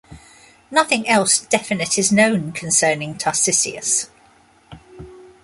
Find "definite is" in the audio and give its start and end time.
1.45-2.11